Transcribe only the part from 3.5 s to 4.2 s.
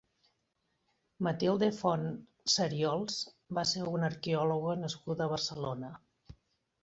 va ser una